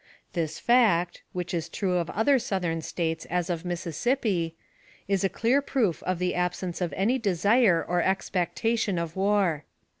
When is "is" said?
1.53-1.69, 5.07-5.23